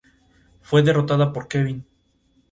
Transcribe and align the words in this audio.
Fue 0.61 0.81
derrotada 0.81 1.31
por 1.31 1.47
Kevin. 1.47 1.85